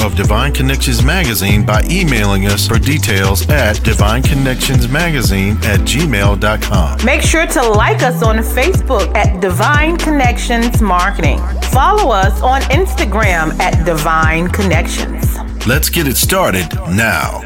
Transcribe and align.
of 0.00 0.14
Divine 0.14 0.52
Connections 0.52 1.02
Magazine 1.02 1.64
by 1.64 1.82
emailing 1.90 2.46
us 2.46 2.66
for 2.66 2.78
details 2.78 3.48
at 3.48 3.76
divineconnectionsmagazine 3.76 5.62
at 5.64 5.80
gmail.com. 5.80 7.04
Make 7.04 7.22
sure 7.22 7.46
to 7.46 7.62
like 7.68 8.02
us 8.02 8.22
on 8.22 8.36
Facebook 8.36 9.14
at 9.14 9.40
Divine 9.40 9.96
Connections 9.96 10.80
Marketing. 10.80 11.38
Follow 11.70 12.10
us 12.12 12.40
on 12.42 12.60
Instagram 12.62 13.58
at 13.60 13.84
Divine 13.84 14.48
Connections. 14.48 15.36
Let's 15.66 15.88
get 15.88 16.06
it 16.06 16.16
started 16.16 16.66
now. 16.90 17.42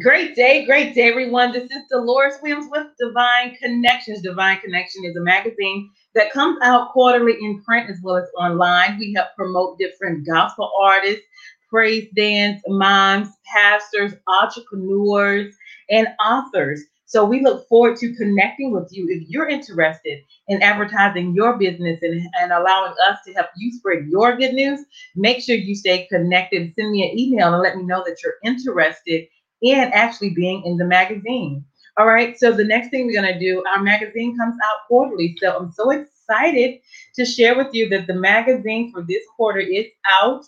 Great 0.00 0.34
day, 0.34 0.64
great 0.64 0.94
day, 0.94 1.10
everyone. 1.10 1.52
This 1.52 1.64
is 1.64 1.82
Deloris 1.92 2.40
Williams 2.42 2.68
with 2.70 2.86
Divine 2.98 3.54
Connections. 3.56 4.22
Divine 4.22 4.58
Connection 4.60 5.04
is 5.04 5.14
a 5.16 5.20
magazine 5.20 5.90
that 6.14 6.32
comes 6.32 6.58
out 6.62 6.92
quarterly 6.92 7.36
in 7.40 7.62
print 7.62 7.90
as 7.90 7.98
well 8.02 8.16
as 8.16 8.28
online. 8.36 8.98
We 8.98 9.14
help 9.14 9.28
promote 9.36 9.78
different 9.78 10.26
gospel 10.26 10.70
artists, 10.80 11.22
praise 11.70 12.08
dance, 12.14 12.62
moms, 12.68 13.28
pastors, 13.46 14.12
entrepreneurs, 14.26 15.54
and 15.90 16.08
authors. 16.24 16.82
So 17.06 17.26
we 17.26 17.42
look 17.42 17.68
forward 17.68 17.98
to 17.98 18.14
connecting 18.14 18.72
with 18.72 18.88
you 18.90 19.06
if 19.10 19.28
you're 19.28 19.48
interested 19.48 20.22
in 20.48 20.62
advertising 20.62 21.34
your 21.34 21.58
business 21.58 21.98
and, 22.00 22.26
and 22.40 22.52
allowing 22.52 22.94
us 23.06 23.18
to 23.26 23.34
help 23.34 23.48
you 23.54 23.70
spread 23.72 24.06
your 24.08 24.36
good 24.36 24.54
news. 24.54 24.80
Make 25.14 25.42
sure 25.42 25.54
you 25.54 25.74
stay 25.74 26.06
connected. 26.06 26.72
Send 26.74 26.90
me 26.90 27.10
an 27.10 27.18
email 27.18 27.52
and 27.52 27.62
let 27.62 27.76
me 27.76 27.82
know 27.82 28.02
that 28.06 28.22
you're 28.22 28.36
interested 28.42 29.26
in 29.60 29.90
actually 29.92 30.30
being 30.30 30.62
in 30.64 30.78
the 30.78 30.86
magazine. 30.86 31.64
All 31.98 32.06
right, 32.06 32.38
so 32.38 32.52
the 32.52 32.64
next 32.64 32.88
thing 32.88 33.06
we're 33.06 33.20
going 33.20 33.34
to 33.34 33.38
do, 33.38 33.62
our 33.66 33.82
magazine 33.82 34.34
comes 34.36 34.56
out 34.64 34.86
quarterly. 34.88 35.36
So 35.38 35.54
I'm 35.54 35.70
so 35.72 35.90
excited 35.90 36.80
to 37.16 37.26
share 37.26 37.54
with 37.54 37.74
you 37.74 37.90
that 37.90 38.06
the 38.06 38.14
magazine 38.14 38.90
for 38.90 39.02
this 39.02 39.22
quarter 39.36 39.60
is 39.60 39.84
out. 40.22 40.46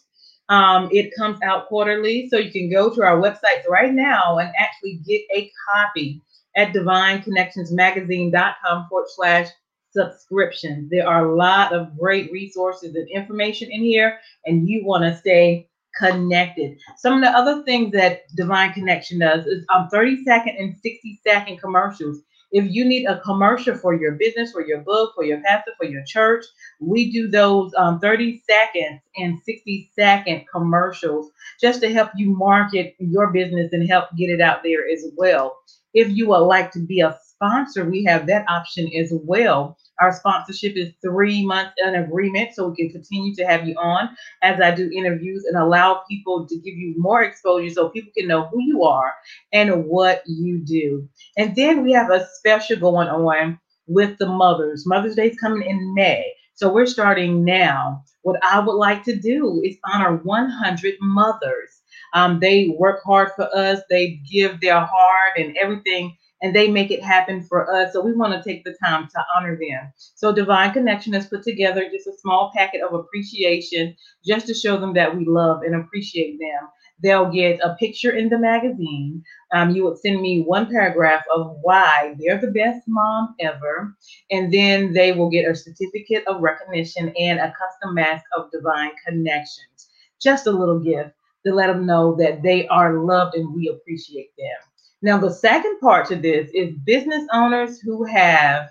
Um, 0.48 0.88
it 0.90 1.14
comes 1.16 1.42
out 1.42 1.68
quarterly, 1.68 2.30
so 2.30 2.38
you 2.38 2.50
can 2.50 2.70
go 2.70 2.88
to 2.94 3.02
our 3.02 3.20
website 3.20 3.66
right 3.68 3.92
now 3.92 4.38
and 4.38 4.50
actually 4.58 5.02
get 5.06 5.20
a 5.34 5.50
copy 5.72 6.22
at 6.56 6.72
divineconnectionsmagazine.com 6.72 8.86
forward 8.88 9.08
slash 9.08 9.48
subscription. 9.90 10.88
There 10.90 11.08
are 11.08 11.26
a 11.26 11.36
lot 11.36 11.72
of 11.72 11.96
great 11.98 12.30
resources 12.32 12.94
and 12.94 13.08
information 13.08 13.70
in 13.70 13.82
here, 13.82 14.18
and 14.46 14.68
you 14.68 14.84
want 14.84 15.04
to 15.04 15.16
stay 15.16 15.68
connected. 15.96 16.78
Some 16.96 17.14
of 17.14 17.20
the 17.22 17.30
other 17.30 17.62
things 17.64 17.92
that 17.92 18.22
Divine 18.36 18.72
Connection 18.72 19.20
does 19.20 19.46
is 19.46 19.64
um 19.74 19.88
30 19.90 20.24
second 20.24 20.56
and 20.58 20.74
60 20.76 21.20
second 21.26 21.60
commercials. 21.60 22.20
If 22.52 22.66
you 22.70 22.84
need 22.84 23.06
a 23.06 23.20
commercial 23.20 23.76
for 23.76 23.94
your 23.94 24.12
business, 24.12 24.52
for 24.52 24.64
your 24.64 24.80
book, 24.82 25.12
for 25.16 25.24
your 25.24 25.40
pastor, 25.42 25.72
for 25.76 25.86
your 25.86 26.04
church, 26.06 26.44
we 26.80 27.10
do 27.10 27.28
those 27.28 27.72
um, 27.76 27.98
30 27.98 28.42
seconds 28.48 29.00
and 29.16 29.40
60 29.44 29.90
second 29.98 30.44
commercials 30.52 31.32
just 31.60 31.80
to 31.80 31.92
help 31.92 32.10
you 32.16 32.30
market 32.30 32.94
your 33.00 33.32
business 33.32 33.72
and 33.72 33.88
help 33.88 34.06
get 34.16 34.30
it 34.30 34.40
out 34.40 34.62
there 34.62 34.88
as 34.88 35.04
well. 35.16 35.56
If 35.94 36.10
you 36.10 36.28
would 36.28 36.46
like 36.46 36.70
to 36.72 36.80
be 36.80 37.00
a 37.00 37.18
sponsor, 37.26 37.90
we 37.90 38.04
have 38.04 38.28
that 38.28 38.48
option 38.48 38.88
as 38.96 39.12
well. 39.12 39.76
Our 40.00 40.12
sponsorship 40.12 40.76
is 40.76 40.92
three 41.02 41.44
months 41.46 41.74
in 41.78 41.94
agreement, 41.94 42.54
so 42.54 42.68
we 42.68 42.76
can 42.76 42.90
continue 42.90 43.34
to 43.36 43.44
have 43.44 43.66
you 43.66 43.74
on 43.76 44.10
as 44.42 44.60
I 44.60 44.74
do 44.74 44.90
interviews 44.94 45.44
and 45.44 45.56
allow 45.56 46.02
people 46.08 46.46
to 46.46 46.56
give 46.56 46.74
you 46.74 46.94
more 46.98 47.22
exposure 47.22 47.72
so 47.72 47.88
people 47.90 48.12
can 48.16 48.28
know 48.28 48.46
who 48.48 48.62
you 48.62 48.82
are 48.84 49.14
and 49.52 49.86
what 49.86 50.22
you 50.26 50.58
do. 50.58 51.08
And 51.36 51.54
then 51.54 51.82
we 51.82 51.92
have 51.92 52.10
a 52.10 52.26
special 52.38 52.78
going 52.78 53.08
on 53.08 53.58
with 53.86 54.18
the 54.18 54.26
mothers. 54.26 54.86
Mother's 54.86 55.16
Day 55.16 55.30
is 55.30 55.38
coming 55.38 55.68
in 55.68 55.94
May. 55.94 56.32
So 56.54 56.72
we're 56.72 56.86
starting 56.86 57.44
now. 57.44 58.02
What 58.22 58.40
I 58.42 58.60
would 58.60 58.76
like 58.76 59.02
to 59.04 59.16
do 59.16 59.60
is 59.64 59.76
honor 59.84 60.16
100 60.16 60.94
mothers. 61.00 61.82
Um, 62.14 62.38
they 62.40 62.74
work 62.78 63.00
hard 63.04 63.30
for 63.34 63.48
us, 63.54 63.80
they 63.90 64.20
give 64.30 64.60
their 64.60 64.80
heart 64.80 65.32
and 65.36 65.56
everything 65.56 66.16
and 66.44 66.54
they 66.54 66.68
make 66.68 66.90
it 66.90 67.02
happen 67.02 67.42
for 67.42 67.74
us. 67.74 67.94
So 67.94 68.02
we 68.02 68.12
want 68.12 68.34
to 68.34 68.46
take 68.46 68.64
the 68.64 68.76
time 68.84 69.08
to 69.08 69.24
honor 69.34 69.56
them. 69.56 69.90
So 70.14 70.30
Divine 70.30 70.74
Connection 70.74 71.14
has 71.14 71.26
put 71.26 71.42
together 71.42 71.88
just 71.90 72.06
a 72.06 72.12
small 72.18 72.52
packet 72.54 72.82
of 72.82 72.92
appreciation 72.92 73.96
just 74.26 74.46
to 74.48 74.54
show 74.54 74.78
them 74.78 74.92
that 74.92 75.16
we 75.16 75.24
love 75.24 75.62
and 75.62 75.74
appreciate 75.74 76.38
them. 76.38 76.68
They'll 77.02 77.30
get 77.30 77.60
a 77.60 77.74
picture 77.80 78.10
in 78.10 78.28
the 78.28 78.38
magazine. 78.38 79.22
Um, 79.54 79.70
you 79.70 79.84
would 79.84 79.98
send 79.98 80.20
me 80.20 80.42
one 80.42 80.70
paragraph 80.70 81.24
of 81.34 81.56
why 81.62 82.14
they're 82.18 82.40
the 82.40 82.52
best 82.52 82.82
mom 82.86 83.34
ever. 83.40 83.96
And 84.30 84.52
then 84.52 84.92
they 84.92 85.12
will 85.12 85.30
get 85.30 85.50
a 85.50 85.54
certificate 85.54 86.26
of 86.26 86.42
recognition 86.42 87.10
and 87.18 87.40
a 87.40 87.54
custom 87.58 87.94
mask 87.94 88.24
of 88.36 88.50
divine 88.52 88.92
connections. 89.06 89.88
Just 90.20 90.46
a 90.46 90.50
little 90.50 90.78
gift 90.78 91.12
to 91.46 91.54
let 91.54 91.68
them 91.68 91.86
know 91.86 92.14
that 92.16 92.42
they 92.42 92.68
are 92.68 92.98
loved 93.02 93.34
and 93.34 93.54
we 93.54 93.68
appreciate 93.68 94.36
them. 94.36 94.73
Now, 95.04 95.18
the 95.18 95.30
second 95.30 95.80
part 95.80 96.08
to 96.08 96.16
this 96.16 96.50
is 96.54 96.78
business 96.86 97.26
owners 97.30 97.78
who 97.78 98.04
have 98.04 98.70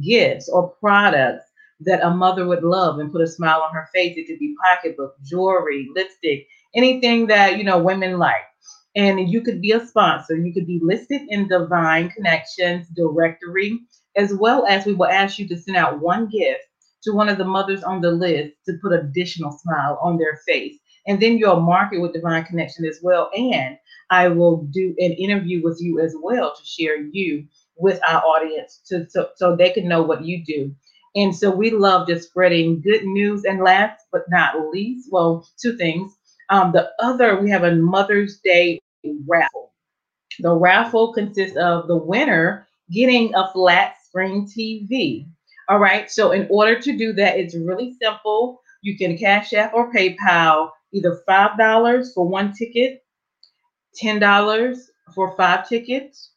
gifts 0.00 0.48
or 0.48 0.68
products 0.78 1.44
that 1.80 2.04
a 2.04 2.10
mother 2.10 2.46
would 2.46 2.62
love 2.62 3.00
and 3.00 3.10
put 3.10 3.20
a 3.20 3.26
smile 3.26 3.62
on 3.62 3.74
her 3.74 3.88
face. 3.92 4.16
It 4.16 4.28
could 4.28 4.38
be 4.38 4.54
pocketbook, 4.64 5.16
jewelry, 5.24 5.88
lipstick, 5.92 6.46
anything 6.76 7.26
that 7.26 7.58
you 7.58 7.64
know 7.64 7.82
women 7.82 8.16
like. 8.16 8.44
And 8.94 9.28
you 9.28 9.40
could 9.40 9.60
be 9.60 9.72
a 9.72 9.84
sponsor. 9.84 10.36
You 10.36 10.54
could 10.54 10.68
be 10.68 10.78
listed 10.80 11.22
in 11.30 11.48
Divine 11.48 12.10
Connections 12.10 12.86
directory, 12.94 13.80
as 14.14 14.32
well 14.32 14.64
as 14.66 14.86
we 14.86 14.92
will 14.94 15.08
ask 15.08 15.36
you 15.40 15.48
to 15.48 15.58
send 15.58 15.76
out 15.76 16.00
one 16.00 16.28
gift 16.28 16.62
to 17.02 17.10
one 17.10 17.28
of 17.28 17.38
the 17.38 17.44
mothers 17.44 17.82
on 17.82 18.00
the 18.00 18.12
list 18.12 18.54
to 18.66 18.78
put 18.80 18.92
additional 18.92 19.50
smile 19.50 19.98
on 20.00 20.16
their 20.16 20.38
face. 20.46 20.78
And 21.06 21.20
then 21.20 21.38
you'll 21.38 21.60
market 21.60 22.00
with 22.00 22.12
Divine 22.12 22.44
Connection 22.44 22.84
as 22.84 23.00
well. 23.02 23.30
And 23.36 23.78
I 24.10 24.28
will 24.28 24.64
do 24.70 24.94
an 24.98 25.12
interview 25.12 25.62
with 25.62 25.80
you 25.80 26.00
as 26.00 26.14
well 26.20 26.54
to 26.54 26.64
share 26.64 27.00
you 27.00 27.46
with 27.76 27.98
our 28.08 28.22
audience 28.22 28.80
to, 28.86 29.08
so, 29.08 29.30
so 29.36 29.56
they 29.56 29.70
can 29.70 29.88
know 29.88 30.02
what 30.02 30.24
you 30.24 30.44
do. 30.44 30.74
And 31.14 31.34
so 31.34 31.50
we 31.50 31.70
love 31.70 32.08
just 32.08 32.28
spreading 32.28 32.80
good 32.80 33.04
news. 33.04 33.44
And 33.44 33.60
last 33.60 34.06
but 34.12 34.28
not 34.28 34.70
least, 34.70 35.08
well, 35.10 35.48
two 35.60 35.76
things. 35.76 36.12
Um, 36.50 36.72
the 36.72 36.90
other, 37.00 37.40
we 37.40 37.50
have 37.50 37.64
a 37.64 37.74
Mother's 37.74 38.38
Day 38.38 38.80
raffle. 39.26 39.72
The 40.38 40.54
raffle 40.54 41.12
consists 41.12 41.56
of 41.56 41.88
the 41.88 41.96
winner 41.96 42.66
getting 42.90 43.34
a 43.34 43.50
flat 43.52 43.94
screen 44.04 44.46
TV. 44.46 45.26
All 45.68 45.78
right. 45.78 46.10
So 46.10 46.32
in 46.32 46.46
order 46.50 46.80
to 46.80 46.96
do 46.96 47.12
that, 47.14 47.38
it's 47.38 47.54
really 47.54 47.94
simple. 48.00 48.60
You 48.82 48.96
can 48.96 49.16
Cash 49.16 49.52
App 49.52 49.74
or 49.74 49.92
PayPal 49.92 50.70
either 50.92 51.22
$5 51.28 52.14
for 52.14 52.28
one 52.28 52.52
ticket 52.52 53.02
$10 54.00 54.78
for 55.14 55.36
five 55.36 55.68
tickets 55.68 56.30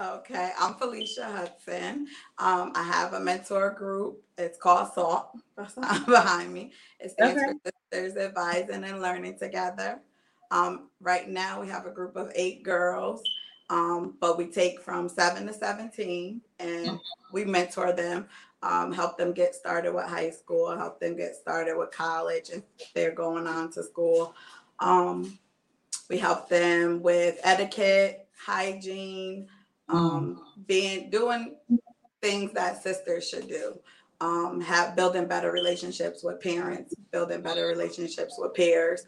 Okay, 0.00 0.52
I'm 0.58 0.74
Felicia 0.74 1.24
Hudson. 1.24 2.06
Um, 2.38 2.72
I 2.74 2.82
have 2.82 3.12
a 3.12 3.20
mentor 3.20 3.70
group. 3.70 4.22
It's 4.38 4.56
called 4.56 4.92
SALT. 4.94 5.32
behind 6.06 6.52
me. 6.52 6.72
It 7.00 7.10
stands 7.10 7.42
okay. 7.42 7.52
for 7.62 7.72
Sisters 7.92 8.16
Advising 8.16 8.84
and 8.84 9.02
Learning 9.02 9.38
Together. 9.38 10.00
Um, 10.50 10.90
right 11.00 11.28
now, 11.28 11.60
we 11.60 11.68
have 11.68 11.86
a 11.86 11.90
group 11.90 12.16
of 12.16 12.30
eight 12.34 12.62
girls, 12.62 13.22
um, 13.72 14.14
but 14.20 14.36
we 14.36 14.48
take 14.48 14.82
from 14.82 15.08
seven 15.08 15.46
to 15.46 15.54
17 15.54 16.42
and 16.58 17.00
we 17.32 17.46
mentor 17.46 17.92
them, 17.92 18.26
um, 18.62 18.92
help 18.92 19.16
them 19.16 19.32
get 19.32 19.54
started 19.54 19.94
with 19.94 20.04
high 20.04 20.28
school, 20.28 20.76
help 20.76 21.00
them 21.00 21.16
get 21.16 21.34
started 21.36 21.78
with 21.78 21.90
college 21.90 22.50
if 22.50 22.62
they're 22.92 23.14
going 23.14 23.46
on 23.46 23.72
to 23.72 23.82
school. 23.82 24.34
Um, 24.78 25.38
we 26.10 26.18
help 26.18 26.50
them 26.50 27.00
with 27.00 27.40
etiquette, 27.44 28.28
hygiene, 28.38 29.48
um, 29.88 30.42
mm. 30.58 30.66
being 30.66 31.08
doing 31.08 31.56
things 32.20 32.52
that 32.52 32.82
sisters 32.82 33.26
should 33.26 33.48
do. 33.48 33.78
Um, 34.20 34.60
have 34.60 34.94
building 34.94 35.26
better 35.26 35.50
relationships 35.50 36.22
with 36.22 36.42
parents, 36.42 36.94
building 37.10 37.40
better 37.40 37.66
relationships 37.66 38.34
with 38.38 38.52
peers, 38.52 39.06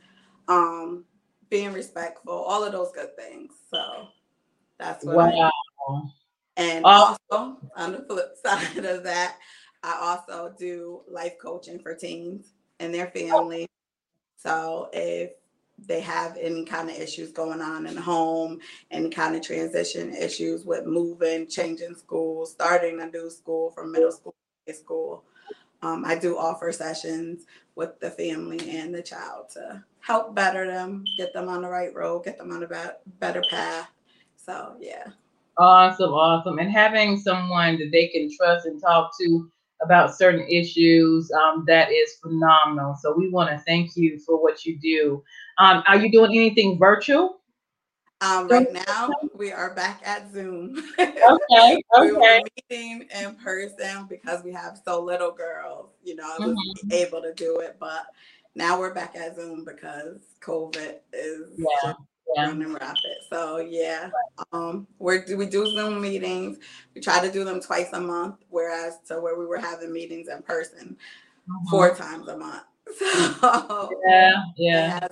um, 0.49 1.05
being 1.51 1.73
respectful, 1.73 2.33
all 2.33 2.65
of 2.65 2.73
those 2.73 2.91
good 2.93 3.15
things. 3.15 3.53
So 3.71 4.09
that's 4.79 5.05
what 5.05 5.17
wow. 5.17 5.51
I 5.89 6.01
and 6.57 6.85
also 6.85 7.59
on 7.77 7.93
the 7.93 8.05
flip 8.09 8.37
side 8.45 8.85
of 8.85 9.03
that, 9.05 9.37
I 9.83 9.99
also 10.01 10.55
do 10.59 11.03
life 11.09 11.35
coaching 11.41 11.79
for 11.79 11.95
teens 11.95 12.53
and 12.81 12.95
their 12.95 13.09
family. 13.09 13.69
So 14.37 14.89
if 14.93 15.33
they 15.79 16.01
have 16.01 16.37
any 16.37 16.65
kind 16.65 16.89
of 16.89 16.97
issues 16.97 17.33
going 17.33 17.61
on 17.61 17.87
in 17.87 17.97
the 17.97 18.01
home, 18.01 18.61
any 18.91 19.11
kind 19.11 19.35
of 19.35 19.43
transition 19.43 20.15
issues 20.15 20.65
with 20.65 20.87
moving, 20.87 21.49
changing 21.49 21.97
schools, 21.97 22.53
starting 22.53 23.01
a 23.01 23.07
new 23.07 23.31
school 23.31 23.71
from 23.71 23.93
middle 23.93 24.13
school 24.13 24.35
to 24.67 24.73
high 24.73 24.79
school. 24.79 25.25
Um, 25.83 26.05
I 26.07 26.17
do 26.17 26.39
offer 26.39 26.73
sessions 26.73 27.45
with 27.75 27.99
the 28.01 28.11
family 28.11 28.71
and 28.71 28.95
the 28.95 29.03
child 29.03 29.51
to 29.51 29.85
help 30.01 30.35
better 30.35 30.67
them, 30.67 31.05
get 31.19 31.33
them 31.35 31.49
on 31.49 31.63
the 31.63 31.69
right 31.69 31.95
road, 31.95 32.25
get 32.25 32.39
them 32.39 32.53
on 32.53 32.63
a 32.63 32.95
better 33.19 33.43
path. 33.51 33.91
So, 34.45 34.77
yeah. 34.81 35.07
Awesome, 35.57 36.11
awesome. 36.11 36.59
And 36.59 36.71
having 36.71 37.19
someone 37.19 37.79
that 37.79 37.91
they 37.93 38.09
can 38.09 38.29
trust 38.37 38.67
and 38.67 38.81
talk 38.81 39.13
to 39.21 39.51
about 39.83 40.17
certain 40.17 40.47
issues, 40.49 41.31
um, 41.33 41.65
that 41.67 41.93
is 41.93 42.15
phenomenal. 42.23 42.97
So 43.01 43.15
we 43.17 43.31
want 43.31 43.51
to 43.51 43.59
thank 43.65 43.97
you 43.97 44.19
for 44.19 44.43
what 44.43 44.65
you 44.65 44.79
do. 44.79 45.23
Um, 45.59 45.83
are 45.87 45.97
you 45.97 46.11
doing 46.11 46.33
anything 46.33 46.79
virtual? 46.79 47.41
Um, 48.21 48.49
right 48.49 48.73
now, 48.73 49.11
we 49.35 49.53
are 49.53 49.75
back 49.75 50.01
at 50.05 50.33
Zoom. 50.33 50.83
Okay. 50.99 51.83
we 52.01 52.13
were 52.13 52.41
meeting 52.71 53.07
in 53.15 53.35
person 53.37 54.07
because 54.09 54.43
we 54.43 54.53
have 54.53 54.81
so 54.85 55.03
little 55.03 55.31
girls. 55.31 55.91
You 56.03 56.17
know, 56.17 56.25
I 56.25 56.39
was 56.39 56.57
mm-hmm. 56.57 56.93
able 56.93 57.21
to 57.21 57.35
do 57.35 57.59
it, 57.59 57.77
but 57.79 58.07
now 58.55 58.79
we're 58.79 58.95
back 58.95 59.15
at 59.15 59.37
Zoom 59.37 59.65
because 59.65 60.21
COVID 60.41 60.97
is 61.13 61.51
yeah. 61.59 61.95
Yeah. 62.35 62.47
running 62.47 62.73
rapid. 62.73 63.19
So 63.29 63.59
yeah, 63.59 64.11
um, 64.53 64.87
we 64.99 65.21
we 65.37 65.47
do 65.47 65.67
Zoom 65.67 66.01
meetings. 66.01 66.59
We 66.95 67.01
try 67.01 67.25
to 67.25 67.31
do 67.31 67.45
them 67.45 67.61
twice 67.61 67.93
a 67.93 68.01
month, 68.01 68.37
whereas 68.49 68.99
to 69.09 69.21
where 69.21 69.39
we 69.39 69.47
were 69.47 69.59
having 69.59 69.93
meetings 69.93 70.29
in 70.29 70.43
person 70.43 70.97
mm-hmm. 71.49 71.71
four 71.71 71.95
times 71.95 72.29
a 72.29 72.37
month. 72.37 72.65
So 73.41 73.91
yeah, 74.07 74.43
yeah 74.57 75.09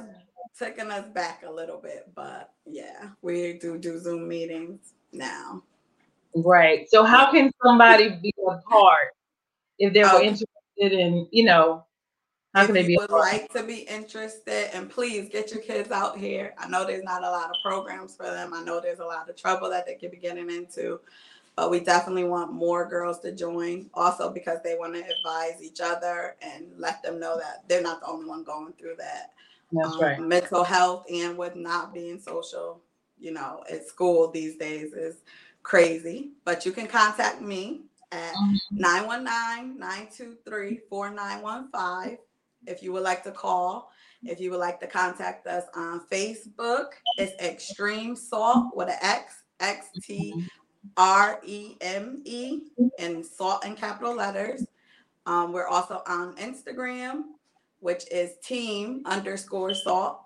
taking 0.58 0.90
us 0.90 1.06
back 1.08 1.42
a 1.46 1.50
little 1.50 1.78
bit, 1.78 2.10
but 2.14 2.52
yeah, 2.66 3.10
we 3.22 3.54
do 3.54 3.78
do 3.78 3.98
Zoom 3.98 4.28
meetings 4.28 4.94
now. 5.12 5.62
Right. 6.34 6.88
So 6.90 7.04
how 7.04 7.30
can 7.30 7.50
somebody 7.62 8.10
be 8.22 8.34
a 8.48 8.56
part 8.68 9.08
if 9.78 9.92
they 9.92 10.02
were 10.02 10.16
okay. 10.16 10.28
interested 10.28 10.92
in, 10.92 11.28
you 11.30 11.44
know, 11.44 11.84
how 12.54 12.62
if 12.62 12.66
can 12.66 12.74
they 12.74 12.86
be? 12.86 12.96
Would 12.96 13.10
like 13.10 13.50
to 13.54 13.62
be 13.62 13.80
interested, 13.80 14.74
and 14.74 14.90
please 14.90 15.30
get 15.30 15.52
your 15.52 15.62
kids 15.62 15.90
out 15.90 16.18
here. 16.18 16.54
I 16.58 16.68
know 16.68 16.86
there's 16.86 17.04
not 17.04 17.24
a 17.24 17.30
lot 17.30 17.50
of 17.50 17.56
programs 17.62 18.14
for 18.14 18.24
them. 18.26 18.52
I 18.52 18.62
know 18.62 18.80
there's 18.80 18.98
a 18.98 19.04
lot 19.04 19.28
of 19.28 19.36
trouble 19.36 19.70
that 19.70 19.86
they 19.86 19.94
could 19.94 20.10
be 20.10 20.18
getting 20.18 20.50
into, 20.50 21.00
but 21.56 21.70
we 21.70 21.80
definitely 21.80 22.24
want 22.24 22.52
more 22.52 22.86
girls 22.86 23.20
to 23.20 23.32
join. 23.32 23.88
Also 23.94 24.30
because 24.30 24.58
they 24.62 24.76
want 24.76 24.94
to 24.94 25.00
advise 25.00 25.62
each 25.62 25.80
other 25.80 26.36
and 26.42 26.66
let 26.76 27.02
them 27.02 27.18
know 27.18 27.38
that 27.38 27.66
they're 27.68 27.82
not 27.82 28.00
the 28.00 28.06
only 28.06 28.26
one 28.26 28.44
going 28.44 28.74
through 28.74 28.96
that. 28.98 29.32
That's 29.72 29.94
um, 29.94 30.00
right. 30.00 30.20
Mental 30.20 30.64
health 30.64 31.06
and 31.10 31.38
with 31.38 31.56
not 31.56 31.94
being 31.94 32.20
social, 32.20 32.82
you 33.18 33.32
know, 33.32 33.64
at 33.70 33.86
school 33.86 34.30
these 34.30 34.56
days 34.56 34.92
is 34.92 35.16
crazy. 35.62 36.32
But 36.44 36.66
you 36.66 36.72
can 36.72 36.86
contact 36.86 37.40
me 37.40 37.82
at 38.10 38.34
mm-hmm. 38.34 38.76
919 38.76 39.78
923 39.78 40.80
4915 40.90 42.18
if 42.66 42.82
you 42.82 42.92
would 42.92 43.02
like 43.02 43.22
to 43.24 43.32
call. 43.32 43.90
If 44.24 44.40
you 44.40 44.50
would 44.52 44.60
like 44.60 44.78
to 44.80 44.86
contact 44.86 45.46
us 45.46 45.64
on 45.74 46.06
Facebook, 46.06 46.90
it's 47.18 47.40
Extreme 47.42 48.14
Salt 48.14 48.76
with 48.76 48.88
an 48.88 48.98
X, 49.02 49.42
X 49.58 49.88
T 50.00 50.46
R 50.96 51.40
E 51.44 51.76
M 51.80 52.22
E, 52.24 52.60
and 52.98 53.26
salt 53.26 53.64
in 53.64 53.74
capital 53.74 54.14
letters. 54.14 54.64
Um, 55.26 55.52
we're 55.52 55.66
also 55.66 56.02
on 56.06 56.36
Instagram 56.36 57.24
which 57.82 58.04
is 58.12 58.36
team 58.44 59.02
underscore 59.06 59.74
salt. 59.74 60.20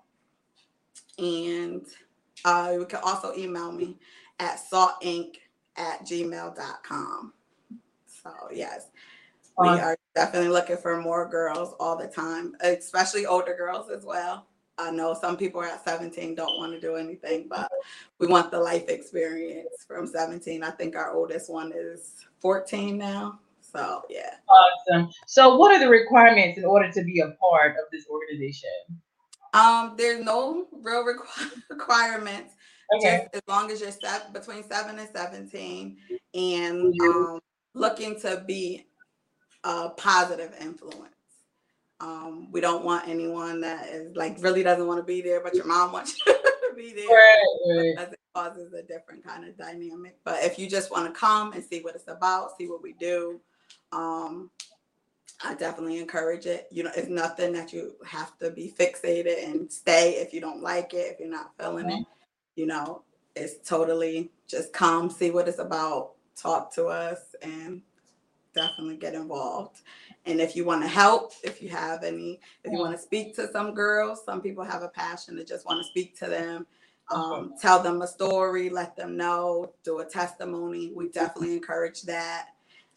And 1.17 1.81
uh, 2.45 2.69
you 2.73 2.85
can 2.85 2.99
also 3.03 3.35
email 3.35 3.71
me 3.71 3.97
at 4.39 4.59
saltinc 4.71 5.37
at 5.75 6.05
gmail.com. 6.05 7.33
So, 8.05 8.31
yes, 8.53 8.89
we 9.57 9.67
are 9.69 9.97
definitely 10.15 10.49
looking 10.49 10.77
for 10.77 11.01
more 11.01 11.27
girls 11.27 11.73
all 11.79 11.97
the 11.97 12.07
time, 12.07 12.55
especially 12.61 13.25
older 13.25 13.55
girls 13.55 13.89
as 13.89 14.05
well. 14.05 14.47
I 14.77 14.91
know 14.91 15.15
some 15.19 15.37
people 15.37 15.63
at 15.63 15.83
17 15.83 16.35
don't 16.35 16.57
want 16.57 16.73
to 16.73 16.79
do 16.79 16.95
anything, 16.95 17.47
but 17.49 17.69
we 18.19 18.27
want 18.27 18.51
the 18.51 18.59
life 18.59 18.87
experience 18.89 19.85
from 19.87 20.05
17. 20.05 20.63
I 20.63 20.69
think 20.69 20.95
our 20.95 21.11
oldest 21.11 21.49
one 21.49 21.73
is 21.75 22.13
14 22.39 22.97
now. 22.97 23.39
So 23.59 24.03
yeah. 24.09 24.35
Awesome. 24.47 25.09
So 25.25 25.57
what 25.57 25.71
are 25.71 25.79
the 25.79 25.89
requirements 25.89 26.59
in 26.59 26.65
order 26.65 26.91
to 26.91 27.03
be 27.03 27.21
a 27.21 27.31
part 27.31 27.71
of 27.71 27.89
this 27.91 28.05
organization? 28.07 28.69
Um, 29.53 29.95
there's 29.97 30.23
no 30.23 30.67
real 30.71 31.03
requ- 31.03 31.61
requirements. 31.69 32.53
Okay. 32.95 33.27
Just 33.33 33.35
as 33.35 33.41
long 33.47 33.71
as 33.71 33.81
you're 33.81 33.91
set 33.91 34.31
between 34.31 34.63
seven 34.63 34.99
and 34.99 35.09
17 35.09 35.97
and 36.35 37.01
um, 37.01 37.39
looking 37.73 38.19
to 38.21 38.43
be 38.47 38.85
a 39.63 39.89
positive 39.89 40.53
influence. 40.61 41.13
Um, 41.99 42.51
we 42.51 42.61
don't 42.61 42.85
want 42.85 43.07
anyone 43.07 43.61
that 43.61 43.87
is 43.87 44.15
like 44.15 44.37
really 44.39 44.61
doesn't 44.61 44.85
want 44.85 44.99
to 44.99 45.03
be 45.03 45.21
there, 45.21 45.41
but 45.41 45.55
your 45.55 45.65
mom 45.65 45.91
wants 45.91 46.19
you 46.27 46.33
to 46.33 46.75
be 46.75 46.93
there. 46.93 47.07
Right, 47.07 47.95
right. 47.97 48.09
It 48.11 48.19
causes 48.35 48.73
a 48.73 48.83
different 48.83 49.25
kind 49.25 49.45
of 49.45 49.57
dynamic. 49.57 50.17
But 50.23 50.43
if 50.43 50.59
you 50.59 50.69
just 50.69 50.91
want 50.91 51.11
to 51.11 51.19
come 51.19 51.53
and 51.53 51.63
see 51.63 51.79
what 51.81 51.95
it's 51.95 52.07
about, 52.07 52.57
see 52.57 52.67
what 52.67 52.83
we 52.83 52.93
do, 52.93 53.41
um, 53.91 54.51
I 55.43 55.53
definitely 55.55 55.99
encourage 55.99 56.45
it. 56.45 56.67
You 56.71 56.83
know, 56.83 56.91
it's 56.95 57.09
nothing 57.09 57.53
that 57.53 57.73
you 57.73 57.95
have 58.05 58.37
to 58.39 58.51
be 58.51 58.73
fixated 58.77 59.43
and 59.47 59.71
stay 59.71 60.13
if 60.13 60.33
you 60.33 60.41
don't 60.41 60.61
like 60.61 60.93
it, 60.93 61.13
if 61.13 61.19
you're 61.19 61.29
not 61.29 61.51
feeling 61.59 61.85
mm-hmm. 61.85 62.01
it. 62.01 62.07
You 62.55 62.67
know, 62.67 63.03
it's 63.35 63.67
totally 63.67 64.31
just 64.47 64.73
come, 64.73 65.09
see 65.09 65.31
what 65.31 65.47
it's 65.47 65.59
about, 65.59 66.13
talk 66.35 66.73
to 66.73 66.87
us, 66.87 67.35
and 67.41 67.81
definitely 68.57 68.97
get 68.97 69.13
involved. 69.13 69.81
And 70.25 70.41
if 70.41 70.55
you 70.55 70.65
want 70.65 70.81
to 70.81 70.87
help, 70.87 71.33
if 71.43 71.61
you 71.61 71.69
have 71.69 72.03
any, 72.03 72.39
if 72.63 72.71
you 72.71 72.79
want 72.79 72.95
to 72.95 73.01
speak 73.01 73.35
to 73.35 73.49
some 73.51 73.73
girls, 73.73 74.25
some 74.25 74.41
people 74.41 74.63
have 74.63 74.81
a 74.81 74.89
passion 74.89 75.37
to 75.37 75.45
just 75.45 75.65
want 75.65 75.81
to 75.81 75.87
speak 75.87 76.17
to 76.19 76.25
them, 76.25 76.65
um, 77.11 77.53
tell 77.61 77.81
them 77.81 78.01
a 78.01 78.07
story, 78.07 78.69
let 78.69 78.97
them 78.97 79.15
know, 79.15 79.71
do 79.83 79.99
a 79.99 80.05
testimony. 80.05 80.91
We 80.93 81.09
definitely 81.09 81.53
encourage 81.53 82.01
that. 82.03 82.49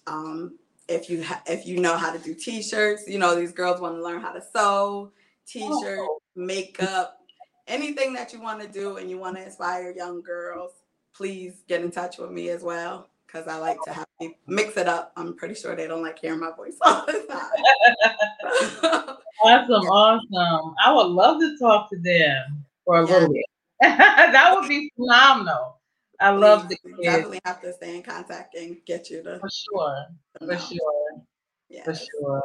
Um, 0.07 0.59
if 0.89 1.09
you 1.09 1.23
ha- 1.23 1.43
if 1.47 1.67
you 1.67 1.79
know 1.79 1.97
how 1.97 2.13
to 2.13 2.19
do 2.19 2.35
t-shirts, 2.35 3.05
you 3.07 3.19
know 3.19 3.37
these 3.37 3.53
girls 3.53 3.81
want 3.81 3.95
to 3.95 4.03
learn 4.03 4.21
how 4.21 4.33
to 4.33 4.43
sew, 4.43 5.13
t-shirt, 5.47 6.01
oh. 6.01 6.21
makeup, 6.35 7.21
anything 7.69 8.13
that 8.15 8.33
you 8.33 8.41
want 8.41 8.61
to 8.61 8.67
do 8.67 8.97
and 8.97 9.09
you 9.09 9.19
want 9.19 9.37
to 9.37 9.45
inspire 9.45 9.93
young 9.93 10.21
girls, 10.21 10.73
please 11.15 11.63
get 11.69 11.83
in 11.83 11.93
touch 11.93 12.19
with 12.19 12.33
me 12.33 12.49
as 12.49 12.63
well 12.63 13.09
because 13.27 13.47
I 13.47 13.57
like 13.59 13.81
to 13.85 13.93
have 13.93 14.10
mix 14.47 14.77
it 14.77 14.89
up. 14.89 15.13
I'm 15.17 15.35
pretty 15.37 15.55
sure 15.55 15.75
they 15.75 15.87
don't 15.87 16.03
like 16.03 16.19
hearing 16.19 16.41
my 16.41 16.53
voice 16.57 16.77
all 16.83 17.05
the 17.07 17.25
time. 17.29 19.17
awesome, 19.43 19.87
awesome. 19.87 20.75
I 20.85 20.93
would 20.93 21.09
love 21.09 21.41
to 21.41 21.57
talk 21.59 21.91
to 21.91 21.99
them 21.99 22.65
for 22.85 23.01
a 23.01 23.07
yeah. 23.07 23.13
little 23.13 23.33
bit. 23.33 23.45
that 23.81 24.55
would 24.55 24.69
be 24.69 24.93
phenomenal. 24.97 25.81
I 26.21 26.33
Please, 26.33 26.41
love 26.41 26.69
the 26.69 26.77
kids. 26.77 26.99
Definitely 27.03 27.41
have 27.45 27.63
to 27.63 27.73
stay 27.73 27.97
in 27.97 28.03
contact 28.03 28.55
and 28.55 28.77
get 28.87 29.09
you 29.09 29.23
to 29.23 29.39
for 29.39 29.49
sure, 29.49 30.07
for 30.39 30.59
sure, 30.59 31.23
yes. 31.71 31.85
for 31.87 31.95
sure. 31.95 32.43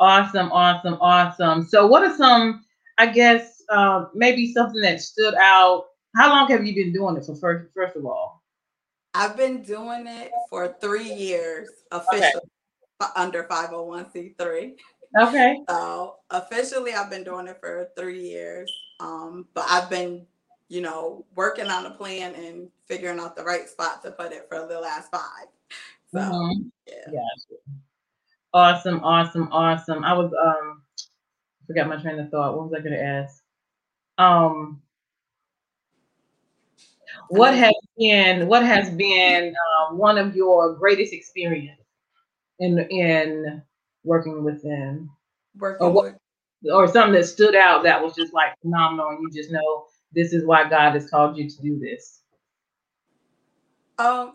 Awesome, 0.00 0.50
awesome, 0.50 0.94
awesome. 0.94 1.62
So, 1.64 1.86
what 1.86 2.02
are 2.02 2.16
some? 2.16 2.64
I 2.96 3.06
guess 3.06 3.62
uh, 3.70 4.06
maybe 4.14 4.52
something 4.52 4.80
that 4.80 5.00
stood 5.00 5.34
out. 5.34 5.84
How 6.16 6.30
long 6.30 6.48
have 6.50 6.64
you 6.64 6.74
been 6.74 6.92
doing 6.92 7.16
it 7.16 7.26
for 7.26 7.36
first? 7.36 7.70
First 7.74 7.96
of 7.96 8.06
all, 8.06 8.41
I've 9.14 9.36
been 9.36 9.62
doing 9.62 10.06
it 10.06 10.30
for 10.48 10.76
three 10.80 11.12
years 11.12 11.68
officially 11.90 12.50
okay. 13.02 13.10
under 13.16 13.44
501c3. 13.44 14.74
Okay. 15.20 15.60
So 15.68 16.16
officially, 16.30 16.94
I've 16.94 17.10
been 17.10 17.24
doing 17.24 17.46
it 17.46 17.58
for 17.60 17.90
three 17.96 18.22
years. 18.22 18.72
Um, 19.00 19.46
but 19.54 19.66
I've 19.68 19.90
been 19.90 20.26
you 20.72 20.80
know, 20.80 21.26
working 21.34 21.66
on 21.68 21.84
a 21.84 21.90
plan 21.90 22.34
and 22.34 22.66
figuring 22.86 23.20
out 23.20 23.36
the 23.36 23.44
right 23.44 23.68
spot 23.68 24.02
to 24.02 24.10
put 24.10 24.32
it 24.32 24.46
for 24.48 24.66
the 24.66 24.80
last 24.80 25.10
five. 25.10 25.46
So 26.10 26.18
mm-hmm. 26.18 26.62
yeah. 26.86 27.04
Gotcha. 27.04 27.60
Awesome, 28.54 29.00
awesome, 29.04 29.48
awesome. 29.52 30.02
I 30.02 30.14
was 30.14 30.32
um 30.32 30.80
forgot 31.66 31.88
my 31.88 31.96
train 31.96 32.18
of 32.18 32.30
thought. 32.30 32.56
What 32.56 32.70
was 32.70 32.78
I 32.78 32.82
gonna 32.82 32.96
ask? 32.96 33.42
Um 34.16 34.80
what 37.32 37.54
has 37.54 37.74
been 37.96 38.46
what 38.46 38.62
has 38.62 38.90
been 38.90 39.54
um, 39.80 39.96
one 39.96 40.18
of 40.18 40.36
your 40.36 40.74
greatest 40.74 41.14
experience 41.14 41.80
in 42.58 42.78
in 42.90 43.62
working 44.04 44.44
with 44.44 44.62
them? 44.62 45.10
Working 45.56 45.86
or, 45.86 45.90
what, 45.90 46.04
with- 46.04 46.72
or 46.72 46.86
something 46.86 47.14
that 47.14 47.26
stood 47.26 47.54
out 47.54 47.82
that 47.84 48.02
was 48.02 48.14
just 48.14 48.34
like 48.34 48.52
phenomenal 48.60 49.08
and 49.08 49.20
you 49.22 49.30
just 49.30 49.50
know 49.50 49.86
this 50.12 50.34
is 50.34 50.44
why 50.44 50.68
God 50.68 50.92
has 50.92 51.08
called 51.08 51.38
you 51.38 51.48
to 51.48 51.62
do 51.62 51.78
this? 51.78 52.20
Um, 53.98 54.34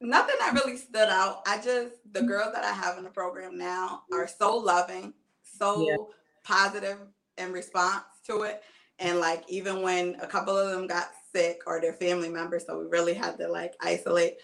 nothing 0.00 0.36
that 0.38 0.54
really 0.54 0.76
stood 0.76 1.08
out. 1.08 1.42
I 1.48 1.56
just 1.56 1.94
the 2.12 2.22
girls 2.22 2.52
that 2.54 2.64
I 2.64 2.72
have 2.72 2.96
in 2.96 3.04
the 3.04 3.10
program 3.10 3.58
now 3.58 4.02
are 4.12 4.28
so 4.28 4.56
loving, 4.56 5.14
so 5.42 5.88
yeah. 5.88 5.96
positive 6.44 6.98
in 7.38 7.52
response 7.52 8.04
to 8.28 8.42
it. 8.42 8.62
And 9.00 9.18
like 9.18 9.42
even 9.48 9.82
when 9.82 10.16
a 10.20 10.28
couple 10.28 10.56
of 10.56 10.70
them 10.70 10.86
got 10.86 11.10
sick 11.34 11.62
or 11.66 11.80
their 11.80 11.94
family 11.94 12.28
members, 12.28 12.66
so 12.66 12.78
we 12.78 12.86
really 12.86 13.14
had 13.14 13.38
to 13.38 13.48
like 13.48 13.74
isolate. 13.80 14.36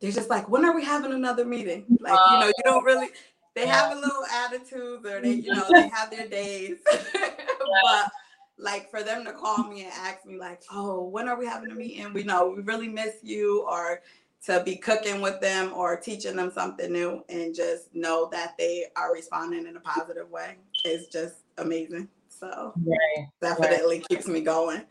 They're 0.00 0.12
just 0.12 0.30
like, 0.30 0.48
when 0.48 0.64
are 0.64 0.74
we 0.74 0.84
having 0.84 1.12
another 1.12 1.44
meeting? 1.44 1.84
Like, 2.00 2.18
you 2.30 2.38
know, 2.38 2.46
you 2.46 2.62
don't 2.64 2.84
really 2.84 3.08
they 3.58 3.66
have 3.66 3.92
a 3.92 3.94
little 3.96 4.24
attitude 4.24 5.04
or 5.04 5.20
they, 5.20 5.32
you 5.32 5.52
know, 5.52 5.64
they 5.72 5.88
have 5.92 6.10
their 6.10 6.28
days. 6.28 6.78
but 6.90 8.10
like 8.56 8.90
for 8.90 9.02
them 9.02 9.24
to 9.24 9.32
call 9.32 9.64
me 9.64 9.84
and 9.84 9.92
ask 9.92 10.24
me 10.26 10.38
like, 10.38 10.62
"Oh, 10.72 11.04
when 11.04 11.28
are 11.28 11.38
we 11.38 11.46
having 11.46 11.70
a 11.70 11.74
meeting? 11.74 12.12
We 12.12 12.24
know 12.24 12.54
we 12.56 12.62
really 12.62 12.88
miss 12.88 13.16
you," 13.22 13.62
or 13.62 14.02
to 14.46 14.62
be 14.64 14.76
cooking 14.76 15.20
with 15.20 15.40
them 15.40 15.72
or 15.74 15.96
teaching 15.96 16.36
them 16.36 16.50
something 16.50 16.92
new, 16.92 17.24
and 17.28 17.54
just 17.54 17.94
know 17.94 18.28
that 18.32 18.54
they 18.58 18.86
are 18.96 19.12
responding 19.12 19.66
in 19.66 19.76
a 19.76 19.80
positive 19.80 20.30
way 20.30 20.56
is 20.84 21.06
just 21.06 21.36
amazing. 21.58 22.08
So 22.28 22.72
right. 22.84 23.26
definitely 23.40 23.98
right. 23.98 24.08
keeps 24.08 24.26
me 24.26 24.40
going. 24.40 24.82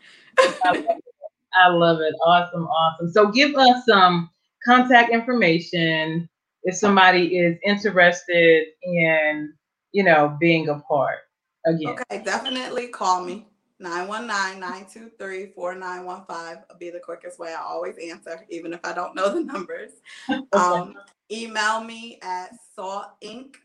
I 1.57 1.67
love 1.69 1.99
it. 2.01 2.13
Awesome, 2.25 2.67
awesome. 2.67 3.11
So 3.11 3.29
give 3.29 3.55
us 3.55 3.85
some 3.85 4.29
contact 4.65 5.11
information 5.11 6.29
if 6.63 6.75
somebody 6.75 7.37
is 7.37 7.57
interested 7.63 8.65
in, 8.83 9.53
you 9.91 10.03
know, 10.03 10.35
being 10.39 10.69
a 10.69 10.79
part 10.79 11.19
again. 11.65 11.97
Okay, 12.11 12.23
definitely 12.23 12.87
call 12.87 13.23
me. 13.23 13.47
919-923-4915 13.81 15.55
will 15.57 16.77
be 16.79 16.89
the 16.89 16.99
quickest 16.99 17.37
way. 17.37 17.53
I 17.53 17.61
always 17.61 17.95
answer, 17.97 18.45
even 18.49 18.73
if 18.73 18.79
I 18.83 18.93
don't 18.93 19.15
know 19.15 19.33
the 19.33 19.43
numbers. 19.53 19.91
Um, 20.53 20.95
email 21.31 21.83
me 21.83 22.19
at 22.21 22.51
saltinc 22.77 23.55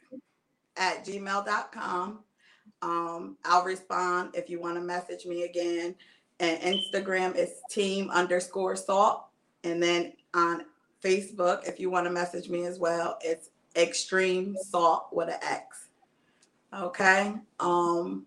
at 0.77 1.05
gmail.com. 1.07 2.19
Um, 2.83 3.37
I'll 3.45 3.65
respond 3.65 4.31
if 4.35 4.51
you 4.51 4.61
want 4.61 4.77
to 4.77 4.81
message 4.83 5.25
me 5.25 5.45
again. 5.45 5.95
And 6.41 6.61
Instagram 6.61 7.37
is 7.37 7.51
team 7.71 8.11
underscore 8.11 8.77
salt. 8.77 9.27
And 9.65 9.83
then 9.83 10.13
on 10.35 10.65
Facebook, 11.03 11.69
if 11.69 11.79
you 11.79 11.91
want 11.91 12.07
to 12.07 12.13
message 12.13 12.49
me 12.49 12.65
as 12.67 12.79
well, 12.79 13.19
it's 13.23 13.51
extreme 13.77 14.57
salt 14.57 15.09
with 15.13 15.29
an 15.29 15.39
X. 15.43 15.89
Okay. 16.75 17.35
Um, 17.61 18.27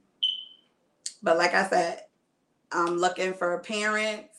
but 1.24 1.38
like 1.38 1.53
I 1.53 1.67
said, 1.67 2.01
I'm 2.71 2.97
looking 2.97 3.33
for 3.33 3.57
parents, 3.59 4.38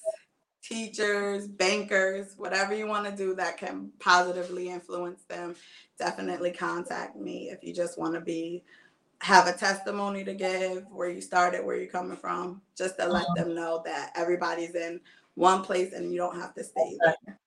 teachers, 0.63 1.47
bankers, 1.47 2.35
whatever 2.37 2.75
you 2.75 2.87
want 2.87 3.07
to 3.07 3.17
do 3.17 3.35
that 3.35 3.57
can 3.57 3.91
positively 3.99 4.69
influence 4.69 5.23
them. 5.29 5.55
Definitely 5.99 6.53
contact 6.53 7.17
me 7.17 7.51
if 7.51 7.63
you 7.63 7.73
just 7.73 7.99
want 7.99 8.15
to 8.15 8.21
be 8.21 8.63
have 9.21 9.47
a 9.47 9.53
testimony 9.53 10.25
to 10.25 10.35
give 10.35 10.85
where 10.91 11.09
you 11.09 11.21
started, 11.21 11.65
where 11.65 11.77
you're 11.77 11.87
coming 11.87 12.17
from, 12.17 12.61
just 12.77 12.99
to 12.99 13.07
let 13.07 13.23
uh-huh. 13.23 13.45
them 13.45 13.55
know 13.55 13.83
that 13.85 14.13
everybody's 14.15 14.75
in 14.75 15.01
one 15.35 15.63
place 15.63 15.93
and 15.93 16.13
you 16.13 16.19
don't 16.19 16.39
have 16.39 16.55
to 16.55 16.65
stay 16.65 16.97
there. 17.05 17.39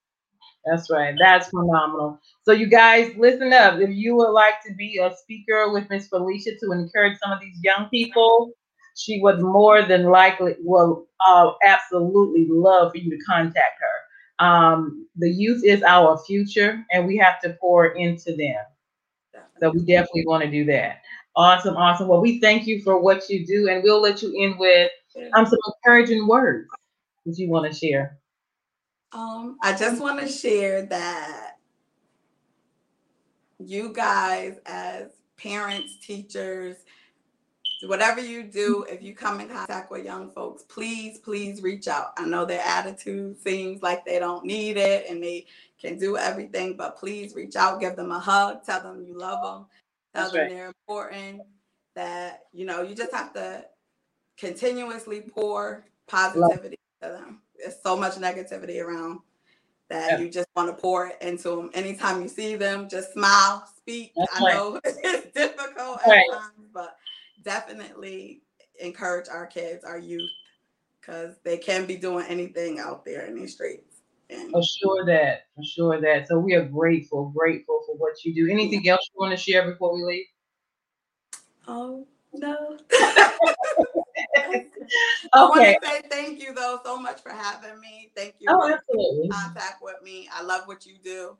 That's 0.65 0.89
right. 0.91 1.15
That's 1.19 1.49
phenomenal. 1.49 2.19
So 2.43 2.51
you 2.51 2.67
guys 2.67 3.13
listen 3.17 3.53
up. 3.53 3.79
If 3.79 3.91
you 3.91 4.15
would 4.15 4.31
like 4.31 4.61
to 4.67 4.73
be 4.73 4.99
a 5.01 5.15
speaker 5.15 5.71
with 5.71 5.89
Miss 5.89 6.07
Felicia 6.07 6.51
to 6.59 6.71
encourage 6.73 7.17
some 7.19 7.31
of 7.31 7.39
these 7.39 7.57
young 7.63 7.87
people, 7.89 8.51
she 8.95 9.21
would 9.21 9.41
more 9.41 9.83
than 9.83 10.05
likely 10.05 10.55
will 10.59 11.07
uh, 11.25 11.51
absolutely 11.65 12.47
love 12.49 12.91
for 12.91 12.97
you 12.97 13.09
to 13.09 13.23
contact 13.23 13.79
her. 13.79 14.45
Um, 14.45 15.07
the 15.15 15.29
youth 15.29 15.63
is 15.65 15.81
our 15.83 16.17
future, 16.25 16.85
and 16.91 17.07
we 17.07 17.17
have 17.17 17.41
to 17.41 17.57
pour 17.59 17.87
into 17.87 18.35
them. 18.35 18.59
So 19.59 19.71
we 19.71 19.79
definitely 19.79 20.25
want 20.25 20.43
to 20.43 20.51
do 20.51 20.65
that. 20.65 21.01
Awesome, 21.35 21.77
awesome. 21.77 22.07
Well, 22.07 22.21
we 22.21 22.39
thank 22.39 22.67
you 22.67 22.81
for 22.81 22.99
what 22.99 23.29
you 23.29 23.45
do, 23.45 23.69
and 23.69 23.83
we'll 23.83 24.01
let 24.01 24.21
you 24.21 24.33
in 24.35 24.57
with 24.57 24.91
um, 25.33 25.45
some 25.45 25.59
encouraging 25.77 26.27
words 26.27 26.67
that 27.25 27.37
you 27.37 27.49
want 27.49 27.71
to 27.71 27.77
share. 27.77 28.17
Um, 29.11 29.57
I 29.63 29.75
just 29.75 30.01
want 30.01 30.19
to 30.19 30.27
share 30.27 30.85
that 30.87 31.57
you 33.59 33.93
guys, 33.93 34.59
as 34.65 35.11
parents, 35.37 35.97
teachers, 36.05 36.77
whatever 37.83 38.19
you 38.19 38.43
do, 38.43 38.85
if 38.89 39.01
you 39.01 39.15
come 39.15 39.39
in 39.39 39.47
contact 39.47 39.91
with 39.91 40.05
young 40.05 40.31
folks, 40.31 40.63
please, 40.63 41.17
please 41.19 41.61
reach 41.61 41.87
out. 41.87 42.11
I 42.17 42.25
know 42.25 42.45
their 42.45 42.61
attitude 42.61 43.41
seems 43.41 43.81
like 43.81 44.05
they 44.05 44.19
don't 44.19 44.45
need 44.45 44.77
it 44.77 45.05
and 45.09 45.23
they 45.23 45.45
can 45.79 45.97
do 45.97 46.17
everything, 46.17 46.75
but 46.75 46.97
please 46.97 47.35
reach 47.35 47.55
out, 47.55 47.79
give 47.79 47.95
them 47.95 48.11
a 48.11 48.19
hug, 48.19 48.65
tell 48.65 48.81
them 48.81 49.05
you 49.07 49.17
love 49.17 49.41
them, 49.43 49.65
tell 49.65 49.88
That's 50.21 50.33
them 50.33 50.41
right. 50.41 50.49
they're 50.49 50.67
important. 50.67 51.41
That 51.95 52.41
you 52.53 52.65
know, 52.65 52.81
you 52.81 52.95
just 52.95 53.13
have 53.13 53.33
to 53.33 53.65
continuously 54.37 55.21
pour 55.21 55.85
positivity 56.07 56.79
to 57.01 57.09
them. 57.09 57.41
There's 57.57 57.75
so 57.83 57.97
much 57.97 58.13
negativity 58.15 58.83
around 58.83 59.19
that 59.89 60.11
yeah. 60.11 60.19
you 60.19 60.29
just 60.29 60.47
want 60.55 60.69
to 60.69 60.79
pour 60.79 61.07
it 61.07 61.17
into 61.21 61.49
them. 61.49 61.71
Anytime 61.73 62.21
you 62.21 62.29
see 62.29 62.55
them, 62.55 62.87
just 62.87 63.13
smile, 63.13 63.67
speak. 63.75 64.13
That's 64.15 64.39
I 64.39 64.43
right. 64.43 64.53
know 64.55 64.79
it's 64.85 65.33
difficult 65.33 65.99
right. 66.07 66.23
at 66.31 66.39
times, 66.39 66.69
but 66.73 66.95
definitely 67.43 68.41
encourage 68.79 69.27
our 69.27 69.47
kids, 69.47 69.83
our 69.83 69.97
youth, 69.97 70.29
because 71.01 71.35
they 71.43 71.57
can 71.57 71.85
be 71.85 71.95
doing 71.95 72.25
anything 72.27 72.79
out 72.79 73.03
there 73.03 73.25
in 73.25 73.35
these 73.35 73.53
streets. 73.53 73.88
For 74.51 74.63
sure 74.63 75.05
that, 75.05 75.47
for 75.55 75.63
sure 75.63 76.01
that. 76.01 76.27
So 76.27 76.37
we 76.37 76.53
are 76.53 76.65
grateful, 76.65 77.33
grateful 77.35 77.81
for 77.85 77.95
what 77.95 78.23
you 78.23 78.33
do. 78.33 78.51
Anything 78.51 78.87
else 78.87 79.09
you 79.13 79.19
want 79.19 79.31
to 79.31 79.37
share 79.37 79.69
before 79.69 79.93
we 79.93 80.03
leave? 80.03 80.25
Oh 81.67 82.07
no. 82.33 82.77
I 85.33 85.43
want 85.43 85.63
to 85.63 85.75
say 85.83 86.01
thank 86.09 86.41
you 86.41 86.53
though 86.53 86.79
so 86.83 86.99
much 86.99 87.21
for 87.21 87.31
having 87.31 87.79
me. 87.79 88.11
Thank 88.15 88.35
you. 88.39 88.47
Oh, 88.49 88.71
absolutely. 88.71 89.29
Contact 89.29 89.81
with 89.81 90.01
me. 90.03 90.29
I 90.33 90.43
love 90.43 90.63
what 90.65 90.85
you 90.85 90.95
do. 91.03 91.35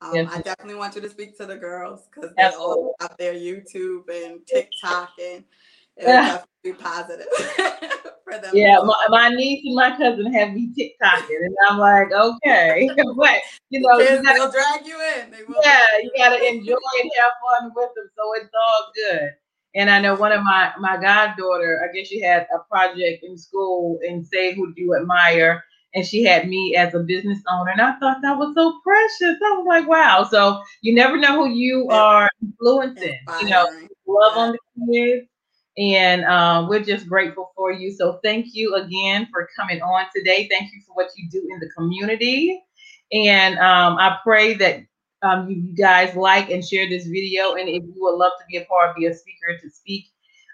Um, 0.00 0.14
yes. 0.14 0.28
I 0.32 0.40
definitely 0.40 0.74
want 0.74 0.96
you 0.96 1.00
to 1.00 1.08
speak 1.08 1.36
to 1.38 1.46
the 1.46 1.56
girls 1.56 2.08
because 2.12 2.34
they're 2.36 2.58
all 2.58 2.94
out 3.00 3.16
there 3.18 3.34
YouTube 3.34 4.08
and 4.08 4.44
TikTok 4.46 5.10
and 5.22 5.44
it 5.96 6.06
would 6.06 6.12
definitely 6.12 6.48
be 6.62 6.72
positive 6.72 7.26
for 8.24 8.38
them. 8.38 8.50
Yeah, 8.54 8.78
my, 8.84 9.06
my, 9.08 9.28
niece 9.28 9.62
and 9.64 9.74
my 9.74 9.96
cousin 9.96 10.32
have 10.32 10.52
me 10.52 10.72
TikToking, 10.76 11.44
and 11.44 11.56
I'm 11.68 11.78
like, 11.78 12.12
okay, 12.12 12.88
but 13.16 13.40
you 13.70 13.80
know, 13.80 13.98
you 13.98 14.22
gotta, 14.22 14.38
they'll 14.38 14.50
drag 14.50 14.86
you 14.86 14.98
in. 15.18 15.34
yeah, 15.62 15.80
you 16.02 16.10
gotta 16.16 16.46
enjoy 16.46 16.76
and 17.02 17.10
have 17.18 17.32
fun 17.60 17.72
with 17.74 17.90
them, 17.94 18.08
so 18.16 18.34
it's 18.34 18.50
all 18.54 18.92
good. 18.94 19.30
And 19.74 19.88
I 19.88 20.00
know 20.00 20.14
one 20.14 20.32
of 20.32 20.42
my 20.42 20.72
my 20.78 20.98
goddaughter, 21.00 21.80
I 21.82 21.96
guess 21.96 22.08
she 22.08 22.20
had 22.20 22.46
a 22.54 22.58
project 22.70 23.24
in 23.24 23.38
school 23.38 23.98
and 24.06 24.26
say 24.26 24.54
who 24.54 24.74
do 24.74 24.82
you 24.82 24.96
admire, 24.96 25.64
and 25.94 26.04
she 26.04 26.22
had 26.22 26.48
me 26.48 26.76
as 26.76 26.94
a 26.94 27.00
business 27.00 27.38
owner, 27.50 27.70
and 27.70 27.80
I 27.80 27.98
thought 27.98 28.22
that 28.22 28.38
was 28.38 28.54
so 28.54 28.80
precious. 28.82 29.38
I 29.42 29.56
was 29.56 29.66
like, 29.66 29.88
wow. 29.88 30.26
So 30.30 30.62
you 30.82 30.94
never 30.94 31.16
know 31.16 31.44
who 31.44 31.54
you 31.54 31.88
are 31.90 32.28
influencing. 32.42 33.18
You 33.40 33.48
know, 33.48 33.66
love 34.06 34.36
on 34.36 34.52
the 34.52 34.58
kids, 34.92 35.28
and 35.78 36.24
um, 36.24 36.68
we're 36.68 36.82
just 36.82 37.08
grateful 37.08 37.52
for 37.56 37.72
you. 37.72 37.92
So 37.92 38.20
thank 38.22 38.46
you 38.52 38.74
again 38.74 39.28
for 39.32 39.48
coming 39.56 39.80
on 39.82 40.06
today. 40.14 40.48
Thank 40.50 40.72
you 40.72 40.80
for 40.86 40.94
what 40.94 41.10
you 41.16 41.28
do 41.30 41.46
in 41.50 41.60
the 41.60 41.70
community, 41.76 42.62
and 43.12 43.58
um, 43.58 43.98
I 43.98 44.18
pray 44.24 44.54
that 44.54 44.84
um, 45.22 45.48
you, 45.48 45.74
guys 45.74 46.14
like 46.16 46.50
and 46.50 46.64
share 46.64 46.88
this 46.88 47.06
video. 47.06 47.54
And 47.54 47.68
if 47.68 47.82
you 47.82 47.94
would 47.96 48.16
love 48.16 48.32
to 48.38 48.44
be 48.48 48.56
a 48.56 48.64
part, 48.64 48.96
be 48.96 49.06
a 49.06 49.14
speaker 49.14 49.58
to 49.60 49.70
speak 49.70 50.06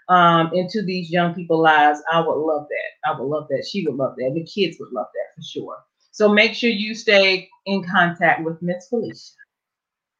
um, 0.09 0.51
into 0.53 0.83
these 0.83 1.09
young 1.11 1.33
people's 1.33 1.63
lives, 1.63 2.01
I 2.11 2.19
would 2.19 2.37
love 2.37 2.67
that. 2.69 3.09
I 3.09 3.19
would 3.19 3.27
love 3.27 3.47
that. 3.49 3.65
She 3.69 3.85
would 3.85 3.95
love 3.95 4.15
that. 4.17 4.31
The 4.33 4.45
kids 4.45 4.77
would 4.79 4.91
love 4.91 5.07
that 5.13 5.35
for 5.35 5.41
sure. 5.41 5.77
So 6.11 6.29
make 6.29 6.53
sure 6.53 6.69
you 6.69 6.95
stay 6.95 7.49
in 7.65 7.83
contact 7.83 8.43
with 8.43 8.61
Miss 8.61 8.87
Felicia. 8.89 9.33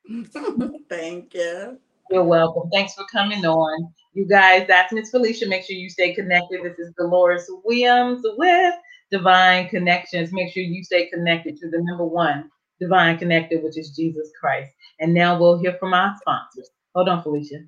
Thank 0.89 1.33
you. 1.33 1.79
You're 2.11 2.23
welcome. 2.23 2.69
Thanks 2.71 2.95
for 2.95 3.05
coming 3.11 3.45
on. 3.45 3.93
You 4.13 4.27
guys, 4.27 4.65
that's 4.67 4.91
Miss 4.93 5.11
Felicia. 5.11 5.47
Make 5.47 5.63
sure 5.63 5.75
you 5.75 5.89
stay 5.89 6.15
connected. 6.15 6.61
This 6.63 6.79
is 6.79 6.93
Deloris 6.99 7.43
Williams 7.63 8.25
with 8.37 8.73
Divine 9.11 9.69
Connections. 9.69 10.33
Make 10.33 10.51
sure 10.51 10.63
you 10.63 10.83
stay 10.83 11.07
connected 11.09 11.57
to 11.57 11.69
the 11.69 11.79
number 11.81 12.05
one 12.05 12.49
divine 12.79 13.17
connector, 13.19 13.61
which 13.61 13.77
is 13.77 13.95
Jesus 13.95 14.31
Christ. 14.39 14.73
And 14.99 15.13
now 15.13 15.39
we'll 15.39 15.59
hear 15.59 15.75
from 15.79 15.93
our 15.93 16.15
sponsors. 16.21 16.69
Hold 16.95 17.09
on, 17.09 17.21
Felicia. 17.21 17.59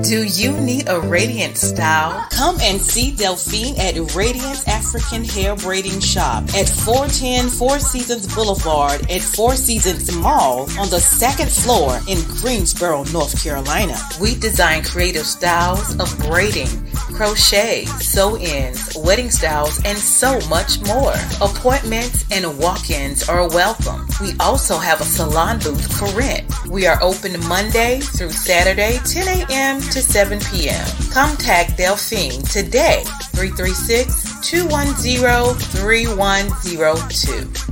Do 0.00 0.24
you 0.24 0.58
need 0.58 0.88
a 0.88 0.98
radiant 1.00 1.58
style? 1.58 2.26
Come 2.30 2.58
and 2.62 2.80
see 2.80 3.14
Delphine 3.14 3.78
at 3.78 3.94
Radiant 4.14 4.66
African 4.66 5.22
Hair 5.22 5.56
Braiding 5.56 6.00
Shop 6.00 6.44
at 6.54 6.66
410 6.66 7.50
Four 7.50 7.78
Seasons 7.78 8.34
Boulevard 8.34 9.02
at 9.10 9.20
Four 9.20 9.54
Seasons 9.54 10.10
Mall 10.16 10.62
on 10.80 10.88
the 10.88 10.98
second 10.98 11.50
floor 11.50 12.00
in 12.08 12.22
Greensboro, 12.40 13.04
North 13.12 13.44
Carolina. 13.44 13.94
We 14.18 14.34
design 14.34 14.82
creative 14.82 15.26
styles 15.26 15.94
of 16.00 16.18
braiding, 16.20 16.70
crochet, 17.12 17.84
sew-ins, 17.84 18.96
wedding 18.96 19.30
styles, 19.30 19.78
and 19.84 19.98
so 19.98 20.40
much 20.48 20.80
more. 20.86 21.12
Appointments 21.42 22.24
and 22.32 22.58
walk-ins 22.58 23.28
are 23.28 23.46
welcome. 23.50 24.08
We 24.22 24.32
also 24.40 24.78
have 24.78 25.02
a 25.02 25.04
salon 25.04 25.58
booth 25.58 25.98
for 25.98 26.08
rent. 26.18 26.50
We 26.70 26.86
are 26.86 27.00
open 27.02 27.38
Monday 27.46 28.00
through 28.00 28.30
Saturday, 28.30 28.98
10 29.04 29.50
a.m 29.50 29.81
to 29.90 30.02
7 30.02 30.40
p.m. 30.40 30.86
Contact 31.12 31.76
Delphine 31.76 32.42
today, 32.42 33.04
336 33.32 34.40
210 34.42 35.54
3102. 35.54 37.71